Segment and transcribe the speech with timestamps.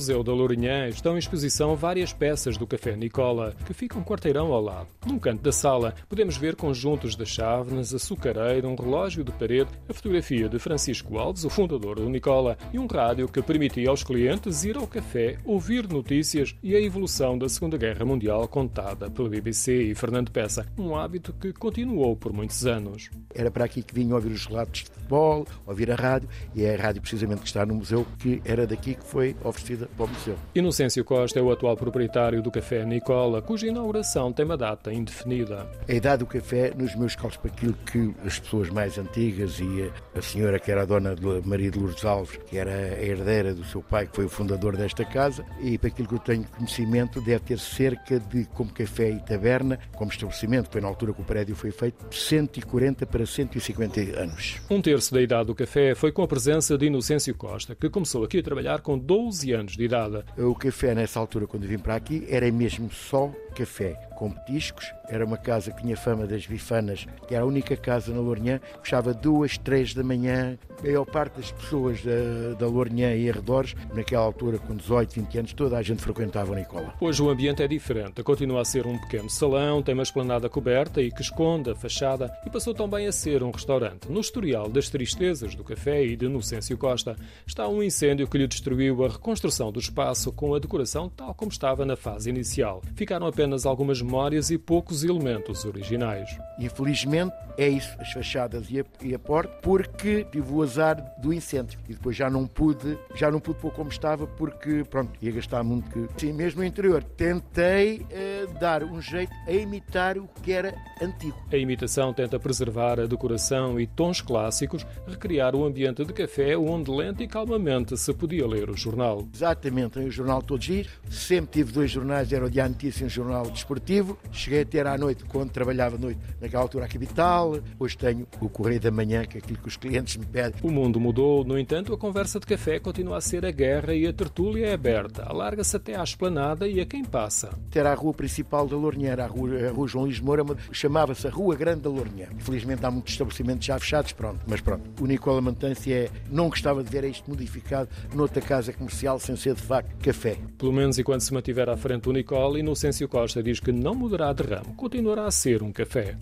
[0.00, 4.50] Museu da Lourinhã estão em exposição várias peças do Café Nicola, que fica um quarteirão
[4.50, 4.88] ao lado.
[5.04, 9.92] Num canto da sala, podemos ver conjuntos de chávenas, açucareira, um relógio de parede, a
[9.92, 14.64] fotografia de Francisco Alves, o fundador do Nicola, e um rádio que permitia aos clientes
[14.64, 19.82] ir ao café, ouvir notícias e a evolução da Segunda Guerra Mundial contada pela BBC
[19.82, 23.10] e Fernando Peça, um hábito que continuou por muitos anos.
[23.34, 26.74] Era para aqui que vinham ouvir os relatos de futebol, ouvir a rádio, e é
[26.74, 30.08] a rádio precisamente que está no museu, que era daqui que foi oferecida para o
[30.08, 30.36] museu.
[30.54, 35.66] Inocêncio Costa é o atual proprietário do Café Nicola, cuja inauguração tem uma data indefinida.
[35.88, 39.90] A idade do café, nos meus cálculos, para aquilo que as pessoas mais antigas e
[40.14, 43.54] a senhora que era a dona de Maria de Lourdes Alves, que era a herdeira
[43.54, 46.44] do seu pai, que foi o fundador desta casa, e para aquilo que eu tenho
[46.44, 51.20] conhecimento, deve ter cerca de, como café e taberna, como estabelecimento, foi na altura que
[51.20, 54.60] o prédio foi feito, 140 para 150 anos.
[54.70, 58.24] Um terço da idade do café foi com a presença de Inocêncio Costa, que começou
[58.24, 60.24] aqui a trabalhar com 12 anos de idade.
[60.38, 64.92] O café, nessa altura, quando vim para aqui, era mesmo só café com petiscos.
[65.08, 68.60] Era uma casa que tinha fama das bifanas, que era a única casa na Lourinhã.
[68.82, 70.58] Fechava duas, três da manhã.
[70.78, 75.38] A maior parte das pessoas da, da Lourinhã e arredores, naquela altura, com 18, 20
[75.38, 76.94] anos, toda a gente frequentava o Nicola.
[77.00, 78.22] Hoje o ambiente é diferente.
[78.22, 82.30] Continua a ser um pequeno salão, tem uma esplanada coberta e que esconde a fachada
[82.46, 84.10] e passou também a ser um restaurante.
[84.10, 88.46] No historial das tristezas do café e de Inocêncio Costa está um incêndio que lhe
[88.46, 92.82] destruiu a reconstrução do espaço com a decoração tal como estava na fase inicial.
[92.94, 96.28] Ficaram apenas algumas memórias e poucos elementos originais.
[96.58, 101.32] Infelizmente é isso, as fachadas e a, e a porta, porque tive o azar do
[101.32, 105.30] incêndio e depois já não pude, já não pude pôr como estava porque, pronto, ia
[105.30, 106.20] gastar muito que...
[106.20, 111.36] Sim, mesmo no interior, tentei uh, dar um jeito a imitar o que era antigo.
[111.52, 116.90] A imitação tenta preservar a decoração e tons clássicos, recriar o ambiente de café onde
[116.90, 119.28] lento e calmamente se podia ler o jornal.
[119.34, 123.06] Exatamente, o jornal todos os dias, sempre tive dois jornais, era o Dia Notícia e
[123.06, 124.18] um jornal desportivo.
[124.32, 127.58] Cheguei a ter à noite, quando trabalhava à noite, naquela altura a capital.
[127.78, 130.60] Hoje tenho o Correio da Manhã, que é aquilo que os clientes me pedem.
[130.62, 134.06] O mundo mudou, no entanto, a conversa de café continua a ser a guerra e
[134.06, 135.24] a tertúlia é aberta.
[135.24, 137.50] Alarga-se até à esplanada e a quem passa.
[137.74, 141.30] Era a rua principal da Lourinhã, a rua, a rua João Luís Moura, chamava-se a
[141.30, 142.26] Rua Grande da Lourinhã.
[142.36, 144.40] Infelizmente há muitos estabelecimentos já fechados, pronto.
[144.46, 149.18] Mas pronto, o Nicola Mantância é, não gostava de ver isto modificado noutra casa comercial
[149.18, 150.36] sem ser de facto café.
[150.58, 154.32] Pelo menos enquanto se mantiver à frente o Nicola, Inocêncio Costa diz que não mudará
[154.32, 156.16] de ramo, continuará a ser um café.